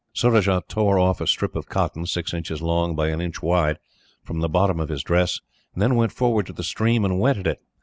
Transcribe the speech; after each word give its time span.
Surajah 0.13 0.63
tore 0.67 0.97
off 0.97 1.21
a 1.21 1.27
strip 1.27 1.55
of 1.55 1.69
cotton, 1.69 2.07
six 2.07 2.33
inches 2.33 2.59
long 2.59 2.95
by 2.95 3.09
an 3.09 3.21
inch 3.21 3.43
wide, 3.43 3.77
from 4.23 4.39
the 4.39 4.49
bottom 4.49 4.79
of 4.79 4.89
his 4.89 5.03
dress, 5.03 5.41
went 5.75 6.11
forward 6.11 6.47
to 6.47 6.53
the 6.53 6.63
stream, 6.63 7.05
and 7.05 7.19
wetted 7.19 7.45
it. 7.45 7.59